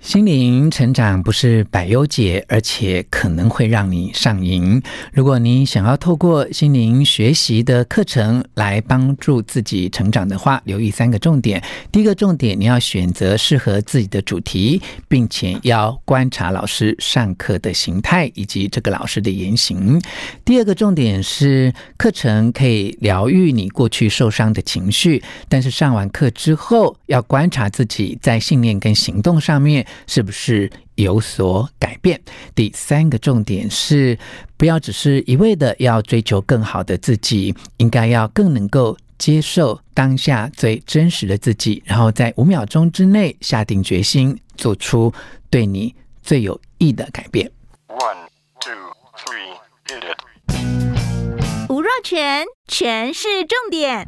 [0.00, 4.80] 心灵成长不是百忧解，而且可能会让你上瘾。
[5.12, 11.62] 如果你想要透过心灵学习的课程来帮助自己成长的话，留意三个重点。
[11.90, 20.00] 第一个重点，你要选择适合自己的主题，并且要观察老师上课的形态以及这个老师的言行。
[20.44, 29.84] 第二个重点是，课程可以疗愈你过去受伤的情绪，但是上完课之后，要观察自己在信念跟行动上面。
[30.06, 32.20] 是不是有所改变？
[32.54, 34.18] 第三个重点是，
[34.56, 45.12] 不要只是一味的要追求更好的自己，应该要更能够接受当下最真实的自己，然后在五秒钟之内下定决心，做出
[45.50, 47.50] 对你最有益的改变。
[47.88, 48.28] One,
[48.60, 48.72] two,
[49.16, 51.68] three, hit it.
[51.68, 54.04] 吴若全，全是重点，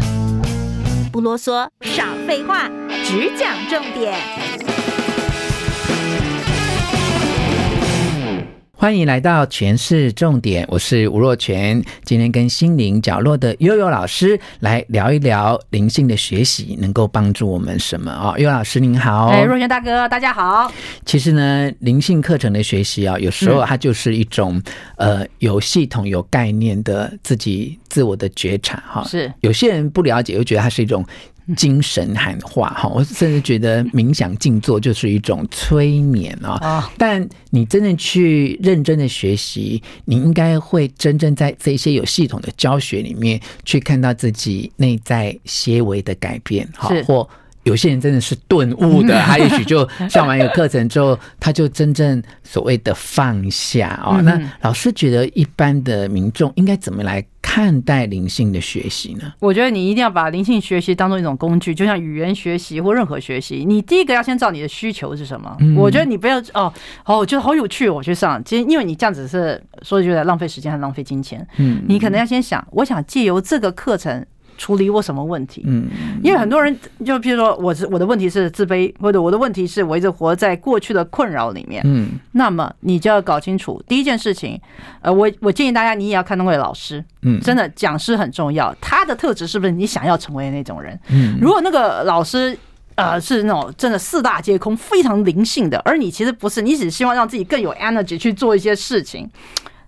[1.12, 2.69] 不啰嗦，少废话，
[3.04, 4.14] 只讲重点。
[8.80, 11.84] 欢迎来到全市重点，我是吴若全。
[12.02, 18.32] 今天跟心灵角落的悠悠老师来聊一聊灵性的学习能够帮助我们什么啊？
[18.38, 20.72] 悠悠老师您好，哎，若权大哥，大家好。
[21.04, 24.58] 其实呢，灵性课程的学习啊，有时候它就是一种、
[24.96, 29.04] 嗯、呃有系统、有概念的自己自我的觉察哈。
[29.04, 31.04] 是有些人不了解，又觉得它是一种。
[31.56, 36.90] 精神喊话哈，我甚至觉得冥想静坐就是一种催眠啊。
[36.96, 47.28] 但你真的去认真的学习，你应该会真正在这些有系统的教学里面去看到自己内在些微的改变哈，或。
[47.64, 54.19] 有些人真的是顿悟的， 他也许就上完一个课程之后，他就真正所谓的放下哦。
[54.22, 57.22] 那老师觉得，一般的民众应该怎么来
[57.53, 59.33] 看待灵性的学习呢？
[59.41, 65.56] 我觉得你一定要把灵性学习当做一种工具，就像语言学习或任何学习，你第一个要先知道你的需求是什么。
[65.77, 66.72] 我觉得你不要哦
[67.05, 68.41] 哦，我觉得好有趣，我去上。
[68.44, 71.44] 其实因为你这样子是说就在浪费时间和浪费金钱。
[71.56, 74.25] 嗯，你可能要先想，我想借由这个课程。
[74.60, 75.62] 处理我什么问题？
[75.66, 75.88] 嗯，
[76.22, 81.81] 因为很多人就譬如说，我是我的问题是自卑，或者我的问题是我一直活在过去的困扰里面。
[81.87, 84.60] 嗯，那么你就要搞清楚第一件事情。
[85.00, 87.03] 呃，我我建议大家，你也要看那位老师。
[87.22, 91.00] 嗯，真的讲师很重要，他的特质是不是你想要成为的那种人？
[91.09, 92.54] 嗯，如果那个老师
[92.97, 99.26] 呃是那种真的四大皆空、非常灵性的，而你其实不是，你只希望让自己更有 energy 去做一些事情。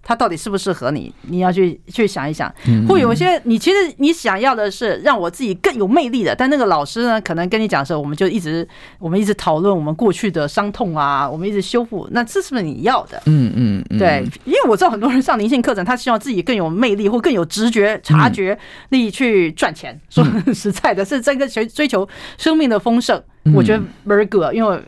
[0.02, 1.12] 他到底适不适合你？
[1.22, 2.52] 你要去去想一想。
[2.88, 8.66] 会有一些你其实你想要的是让我自己更有魅力的，但那个老师呢，可能跟你讲的时候，我们就一直
[8.98, 12.08] 我们一直讨论我们过去的伤痛啊，我们一直修复。
[12.10, 13.22] 那这是不是你要的？
[13.26, 18.58] 嗯嗯，对，因为我知道很多人上灵性课程，他希望自己更有魅力或更有直觉察觉
[18.88, 19.98] 力去赚钱。
[20.10, 23.22] 说实在的，是这个追追求生命的丰盛，
[23.54, 24.82] 我觉得 very good，因为。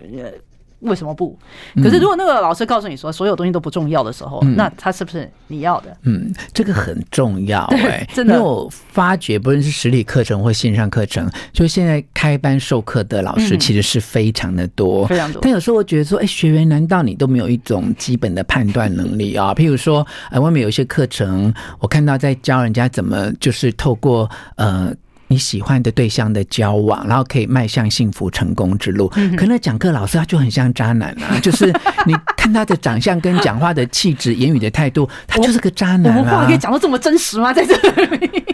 [0.84, 1.36] 为什么不？
[1.82, 5.96] 可是如果那个老师告诉你说所有东西都不重要的时候，嗯、那他是不是你要的？
[6.02, 8.34] 嗯，这个很重要哎，真的。
[8.34, 15.40] 因为我发觉，不论是实体课程或线上课程，就现在开班授课的老师其实是非常的多，非常多。
[15.42, 19.54] 但有时候我觉得说，哎，学员难道你都没有一种基本的判断能力啊？
[19.54, 24.94] 譬如说，呃，外面有一些课程，我看到在教人家怎么就是透过呃。
[25.34, 29.08] 你喜欢的对象的交往，然后可以迈向幸福成功之路。
[29.36, 31.66] 可那讲课老师他就很像渣男啊， 就是
[32.06, 36.18] 你看他的长相跟讲话的气质、言语的态度，他就是个渣男啊。
[36.18, 37.52] 我们话可以讲到这么真实吗？
[37.52, 37.74] 在这
[38.14, 38.44] 里，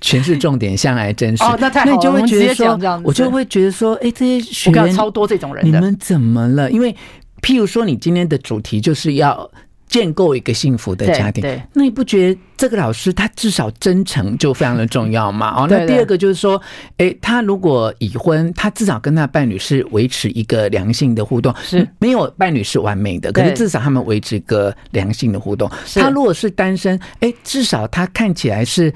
[0.00, 1.44] 全是重点，向来真实。
[1.44, 6.68] 哦，那太好了，那你就会觉得说，我就会觉得说，哎，这些学员超多这种人，你们怎么了？
[6.72, 6.92] 因为
[7.40, 9.48] 譬如说，你今天的主题就是要。
[9.94, 15.54] 建构一个幸福的家庭，对，对，那你不觉得这个老师他至少真诚就非常的重要吗？
[15.56, 16.60] 哦，那第二个就是说，
[16.96, 25.70] 哎，他如果已婚，他至少跟他伴侣是维持一个良性的互动，是没有伴侣是完美的，可是至少他们维持一个良性的互动。
[25.94, 28.92] 他如果是单身，哎，至少他看起来是。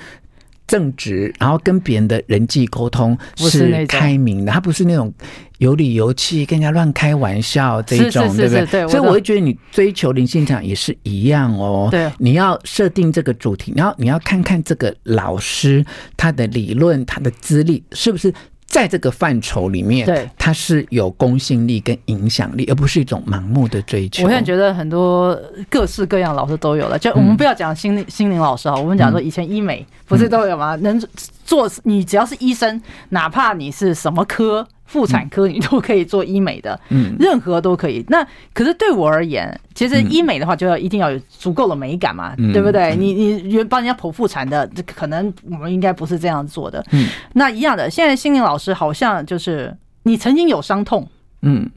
[0.69, 5.13] 正直，然后跟别人的人际沟通是开明的，他不是那种
[5.57, 8.87] 有理有气、跟人家乱开玩笑这一种，对不对？
[8.87, 11.89] 所以我会觉得你追求灵性场也是一样哦。
[11.91, 15.85] 对，你要设定这个主题，然后你要看看这个老师
[16.17, 18.33] 他的理论、他的资历是不是
[18.69, 24.23] 在这个范畴里面，对，它是有公信力跟影响力，而不是一种盲目的追求。
[24.25, 25.37] 我现在觉得很多
[25.71, 30.77] 各式各样老师都有了，就我们不要讲心理心灵老师哈，我们讲说以前医美不是都有吗？
[30.77, 31.03] 能
[31.45, 34.69] 做你只要是医生，哪怕你是什么科。
[34.89, 38.03] 妇产科你都可以做医美的，嗯，任何都可以。
[38.09, 42.97] 那可是对我而言，其实医美的话就要一定要有足够的美感嘛，对不对？
[42.97, 46.83] 你你原帮人家剖腹产的，这可能我们应该不是这样做的。
[46.93, 51.07] 嗯，那一样的，现在心灵老师好像就是你曾经有伤痛，
[51.43, 51.71] 嗯，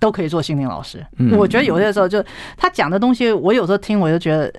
[0.00, 1.06] 都可以做心灵老师。
[1.38, 2.22] 我觉得有些时候就
[2.56, 4.52] 他讲的东西，我有时候听我就觉得。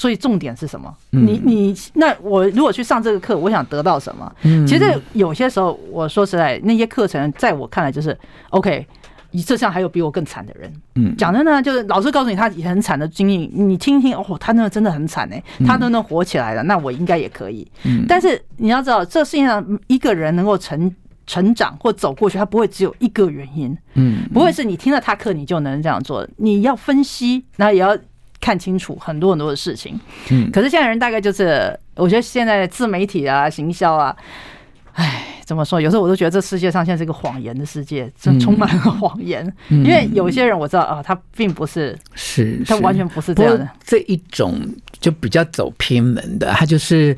[0.00, 0.90] 所以重点是什么？
[1.10, 4.32] 你你那我如果去上这个课，我想得到什么？
[4.66, 8.18] 其实有些时候，我说实在，那些课程在我看来就是
[8.48, 8.86] OK。
[9.32, 10.72] 你这上还有比我更惨的人。
[10.96, 17.70] 嗯，讲的呢，就是老师告诉你他也很惨的经历，你听听哦，他那个真的很惨哎，他都能活起来了，那我应该也可以。
[17.84, 20.92] 嗯，但是你要知道，这世界上一个人能够成
[21.26, 23.76] 成长或走过去，他不会只有一个原因。
[23.94, 27.96] 嗯，不会是你听了他课你就能这样做，你要分析，那也要。
[28.40, 30.00] 看清楚很多很多的事情，
[30.30, 34.16] 嗯，可是现在人大概就是，我觉得现在自媒体啊、行销啊，
[34.94, 35.80] 哎，怎么说？
[35.80, 39.46] 有时候我都觉得这世界上现在是一个谎言的世界，真充满了谎言。
[39.68, 43.68] 因为有些人我知道啊，他并不是，是，他完全不是这样的。
[43.84, 44.58] 这一种
[44.98, 47.16] 就比较走偏门的，他就是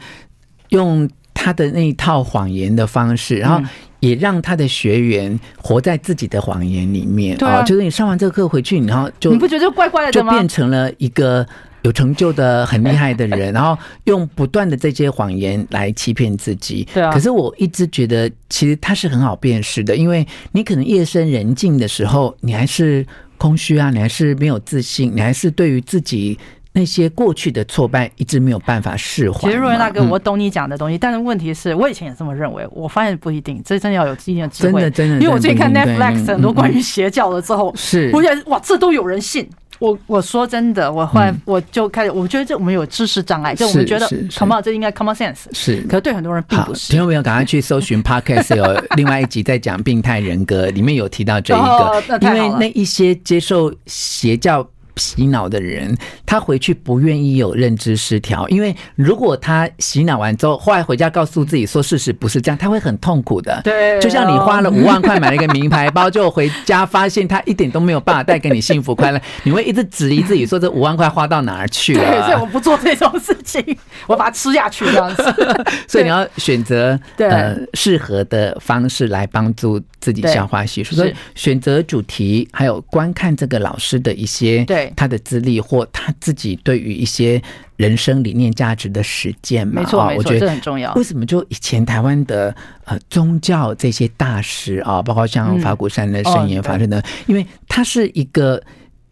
[0.71, 3.63] 用他的那一套谎言的方式，然后。
[4.03, 7.37] 也让他的学员活在自己的谎言里面。
[7.39, 10.31] 对啊，就是你上完这个课回去，然后就你不觉得怪怪的吗？
[10.33, 11.47] 就变成了一个
[11.83, 16.87] 有成就的、很厉害的人， 然后用不断的这些谎言来欺骗自己。
[16.93, 17.13] 对啊。
[17.13, 23.07] 可是我一直觉得，其实它是很好辨识的，因为你可能夜深人静的时候，你还是
[23.39, 26.37] 空虚啊，你还是没有自信，你还是对于自己。
[26.73, 29.41] 那些过去的挫败一直没有办法释怀。
[29.41, 34.81] 其实若元大哥，我懂你讲的东西，但是问题是我以前也这么认为，我发现不一定，这真的要有经验智慧。
[34.81, 39.49] 真的真的，因为我最近看 Netflix 很多关于邪教了之后，是，我觉得哇，这都有人信。
[39.79, 45.41] 我我说真的，我后来我就开始，我觉得这我们有知识障碍，就我们觉得 come on，这应该 common sense。
[45.53, 46.93] 是，可是对很多人并不是。
[46.93, 54.67] 听众朋友，赶快去搜寻 Podcast，有另外一集在讲病态人格，里面有提到这一个， 因为那一些接受邪教。
[54.97, 55.97] 洗脑的人，
[56.27, 63.61] 他回去不愿意有认知失调，因为如果他洗脑完之后，后来回家告诉自己说事实不是这样，他会很痛苦的。
[63.65, 72.05] 对，就像你花了五万块买了一个名牌包，就回家发现他一点都没有办法带给你幸福快乐， 你会一直质疑自己说这五万块花到哪儿去了？
[72.05, 75.23] 对，所以我不做这种事情，我把它吃下去这样子。
[75.89, 84.93] 所以你要选择呃适合的方式来帮助自己消化吸收，所以选择主题还有观看这个老师的一些对。
[84.97, 87.41] 他的资历或他自己对于一些
[87.77, 90.93] 人生理念价值的实践嘛，没错，没错，我觉得这很重要。
[90.95, 92.55] 为什么就以前台湾的
[92.85, 97.01] 呃宗教这些大师啊，包括像法鼓山的圣严法师呢？
[97.27, 98.61] 因为他是一个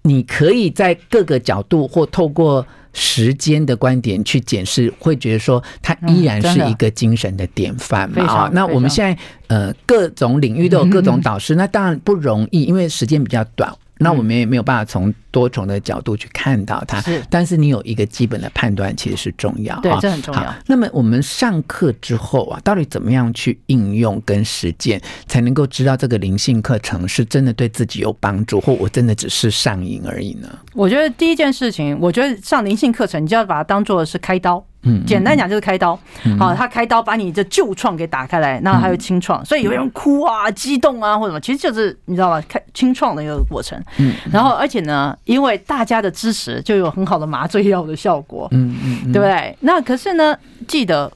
[0.02, 8.24] 你可以在各个角度或透过时间的观点去检视，会觉得说他依然是一个精神的典范嘛。
[8.24, 9.16] 啊，那我们现在
[9.48, 13.72] 呃各种领域都有各种导师，那当然不容易，因为时间比较短。
[14.02, 20.54] 那我们也没有办法从多重的角度去看到它，是，但是你有一个基本的判断，其实是重要，对，这很重要。
[20.66, 30.48] 那么我们上课之后啊，到底怎么样去应用跟实践，才能够知道这个灵性课程是真的对自己有帮助，或我真的只是上瘾而已呢？
[30.74, 34.64] 我觉得第一件事情，我觉得上灵性课程，你就要把它当做是开刀。
[34.82, 35.94] 嗯，简单讲就是开刀，
[36.38, 43.78] 好，他开刀把你的旧创给打开来，然后还有清创，所以有人哭啊、激动啊或者什么，其实就是你知道吧，开清创的一个过程。
[43.98, 48.48] 嗯，然后而且呢，因为大家的支持，就有很好的麻醉药的效果。
[48.52, 49.56] 嗯嗯，对不对？
[49.60, 50.36] 那可是呢，
[50.66, 51.10] 记得。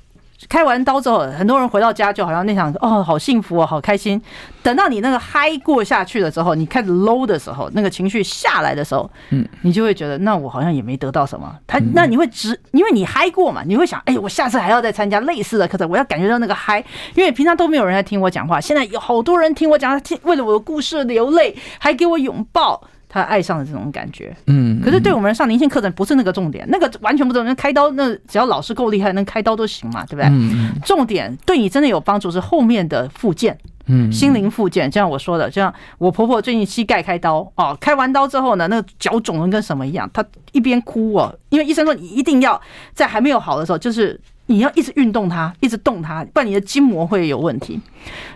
[0.46, 4.20] 开完刀之后，很多人回到家就好像那场哦，好幸福哦，好开心。
[4.62, 11.50] 等到你那个嗨过下去了之后，你开始 low 的时候，那个情绪下来的时候，嗯，你就会觉得，那我好像也没得到什么。
[11.66, 16.84] 他那你会直，因为你嗨过嘛，你会想，哎，我下次还要再参加类似的课程，我要感觉到那个嗨，
[17.14, 22.82] 因为平常都没有人在听我讲话，现在有好多人听我讲，听为了我的故事流泪，还给我拥抱。
[23.14, 27.54] 他爱上了这种感觉，嗯，可是对我们上灵性课程不是那个重点，那个完全不重点。
[27.54, 30.24] 开刀那只要老师够厉害，能开刀都行嘛，对不对？
[30.32, 34.90] 嗯，重点对你真的有帮助是后面的复健，嗯，心灵复健。
[34.90, 42.60] 就像我说的，就像我婆婆最近膝盖开刀哦，开完刀之后呢，那个脚肿的跟什么一样，她一边哭哦，因为医生说你一定要
[42.92, 44.20] 在还没有好的时候，就是。
[44.46, 47.80] 你要一直运动它，一直动它，不然你的筋膜会有问题。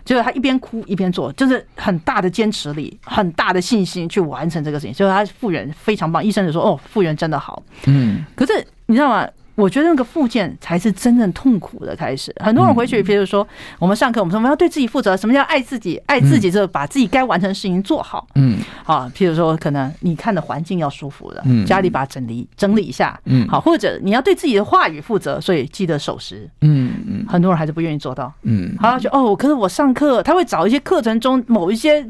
[0.06, 4.94] 就是她一边哭一边做，就是很大的坚持力，很大的信心去完成这个事情。
[4.94, 8.24] 所以她复原非常棒，医生就说：“哦，复原真的好。”嗯。
[8.34, 9.28] 可是你知道吗？
[9.58, 12.32] 我觉得那个复健才是真正痛苦的开始。
[12.38, 13.46] 很多人回去，比如说
[13.80, 15.16] 我们上课，我们说我们要对自己负责。
[15.16, 16.00] 什么叫爱自己？
[16.06, 18.24] 爱自己就是把自己该完成的事情做好。
[18.36, 23.18] 嗯，好，譬如说可能你看的环境要舒服了，家里把整理整理一下。
[23.24, 26.48] 嗯，好，或者你要对自己的话语负责，所以记得守时。
[26.60, 26.87] 嗯嗯，
[27.28, 28.32] 很多人还是不愿意做到。
[28.42, 32.08] 嗯，好，就哦，可是我上课他会找一些课程中某一些。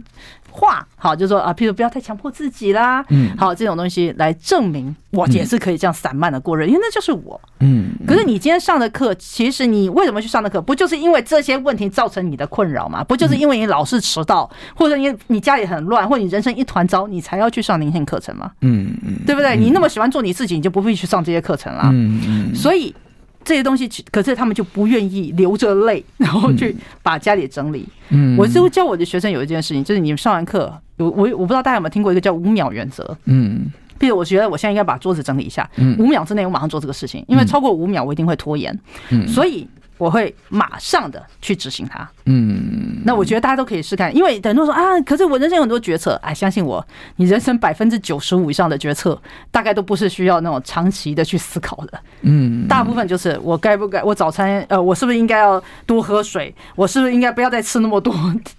[0.51, 7.91] 话好，就说啊，譬如不要太强迫自己啦，嗯，好，这种东西来证明我也是可以这样散漫的过日，因为那就是我，嗯。
[8.07, 10.61] 可是你今天上的课，其实你为什么去上的课？
[10.61, 13.05] 不就是因为这些问题造成你的困扰吗？
[13.05, 18.51] 不就是因为你老是迟到，或者因为你家里很乱，或者你人生一团糟，你才要去上灵性课程吗？
[18.63, 19.57] 嗯嗯，对不对？
[19.57, 21.83] 你那么喜欢做你自己，你就不必去上这些课程了。
[21.93, 22.93] 嗯嗯，所以。
[23.49, 27.89] 这些东西，可是他们就不愿意流着泪，然后去把家里整理。
[28.11, 33.17] 嗯，我就教我的学生有一件事情，就是你们上完课，我我我不知道大家有没有听过一个叫五秒原则。
[33.25, 35.67] 嗯，比如我觉得我现在应该把桌子整理一下，
[35.99, 38.79] 五秒之内我马上做这个事情，因为超过五秒我一定会拖延。
[39.09, 39.67] 嗯，所以。
[39.99, 42.09] 我会马上的去执行它。
[42.25, 46.85] 嗯，那我觉得大家都可以试看，因为很多人说啊，可是我人生有很多决策，哎，相信我，
[47.17, 52.01] 你人生百分之九十五以上的决策，大概都不是需要那种长期的去思考的。
[52.23, 56.55] 嗯，大部分就是我该不该，我早餐呃，我是不是应该要多喝水？
[56.77, 58.15] 我是不是应该不要再吃那么多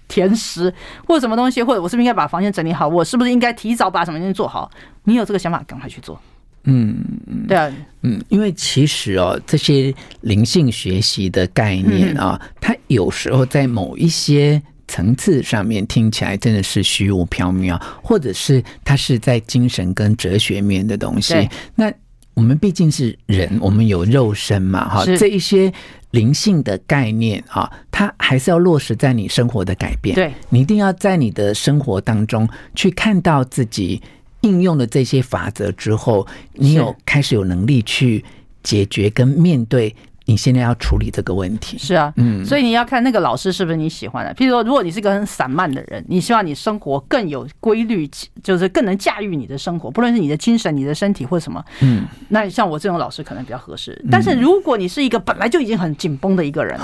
[0.07, 0.73] 甜食
[1.07, 1.63] 或者什么东西？
[1.63, 2.87] 或者我是不是应该把房间整理好？
[2.87, 4.69] 我是不是应该提早把什么东西做好？
[5.03, 6.19] 你有这个想法，赶快去做。
[6.65, 7.03] 嗯，
[7.47, 21.49] 对啊，嗯，因为其实哦，这些灵性学习的概念啊，它有时候在某一些层次上面听起来真的是虚无缥缈，或者是它是在精神跟哲学面的东西。
[21.75, 21.91] 那
[22.33, 25.71] 我们毕竟是人，我们有肉身嘛，哈，这一些
[26.11, 30.13] 灵性的概念啊，它还是要落实在你生活的改变。
[30.13, 34.01] 对，你一定要在你的生活当中去看到自己。
[34.41, 38.23] 应用了这些法则之后，你有开始有能力去
[38.63, 41.77] 解决跟面对你现在要处理这个问题。
[41.77, 44.33] 是啊，嗯，所以你要看那个老师是不是你喜欢的。
[44.35, 48.07] 譬如说，如果你是个很散漫的人，你希望你生活更有规律，
[48.43, 53.99] 就是更能驾驭你的生活，不论是你的精神、你的身体或什么，嗯，那像我这种老师可能比较合适。
[54.11, 56.79] 但是如果你是一个本来就已经很紧绷的一个人，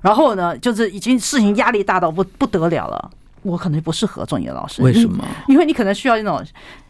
[0.00, 3.10] 然后呢，就是已经事情压力大到不不得了了。
[3.42, 5.24] 我可能不适合做你的老师，为什么？
[5.46, 6.42] 因为你可能需要那种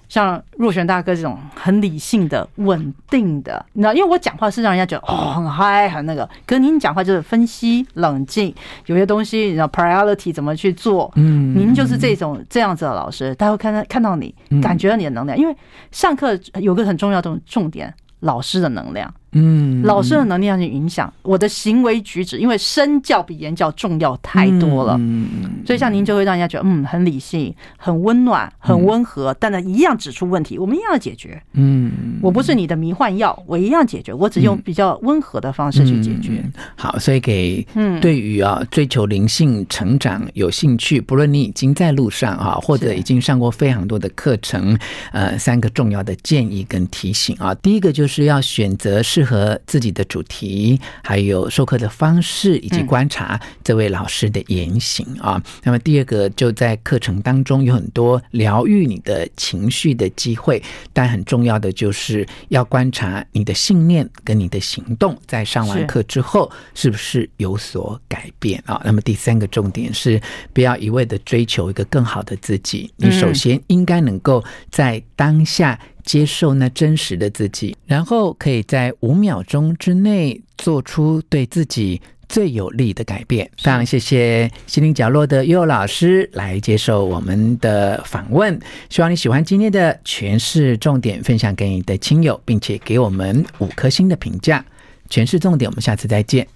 [0.08, 3.92] 像若璇大哥这种很理性的、稳定的，你知道？
[3.92, 8.54] 因为我讲话是让人家觉得哦很嗨很那个，可是您讲话就是分析、冷静，
[8.86, 11.12] 有些东西你知道 priority 怎么去做？
[11.16, 15.36] 嗯，您就是这种这样子的老师，他会看到看到你，感觉到你的能量。
[15.36, 15.54] 因为
[15.92, 19.12] 上课有个很重要的重点，老师的能量。
[19.32, 24.96] 嗯，老师的能力要去影响我的行为举止，因为身教比言教重要太多了。
[24.98, 25.28] 嗯，
[25.66, 31.40] 所以像您就会让人家觉得，嗯，很理性、很温暖、很温和，但呢，一样指出问题，我们一样解决。
[31.52, 31.92] 嗯，
[32.22, 36.42] 我不是你的迷幻药，我一样解决，我只用比较温和的方式去解决。
[36.76, 37.66] 好，所以给
[38.00, 44.78] 对于啊追求灵性成长有兴趣，不论你已经在路上啊，或者已经上过非常多的课程，
[45.12, 55.34] 呃，三个重要的建议跟提醒啊，第一个就是要选择适合自己的主题，还有授课的方式，以及观察这位老师的言行啊。
[55.36, 60.62] 嗯、那么第二个，就在课程当中有很多疗愈你的情绪的机会，
[60.94, 68.80] 但很重要的就是要观察你的信念跟你的行动，在上完课之后是不是有所改变啊？
[68.84, 70.18] 那么第三个重点是，
[70.54, 75.78] 不要一味的追求一个更好的自己，你首先应该能够在当下。
[76.08, 82.00] 接受那真实的自己，然后可以在五秒钟之内做出对自己
[82.30, 83.44] 最有利的改变。
[83.58, 94.64] 非常谢谢心灵角落的悠悠老师来接受我们的访问，希望你喜欢今天的诠释重点，分享给你的亲友，并且给我们五颗星的评价。
[95.10, 96.48] 诠释重点，我们下次再见。